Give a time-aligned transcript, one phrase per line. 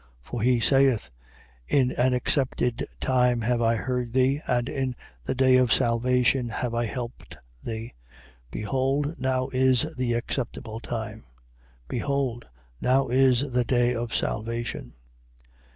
[0.23, 0.29] 6:2.
[0.31, 1.11] For he saith:
[1.67, 6.73] In an accepted time have I heard thee and in the day of salvation have
[6.73, 7.93] I helped thee.
[8.49, 11.25] Behold, now is the acceptable time:
[11.87, 12.47] behold,
[12.81, 14.95] now is the day of salvation.